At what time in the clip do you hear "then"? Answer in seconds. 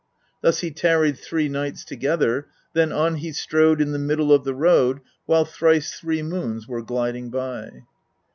2.73-2.91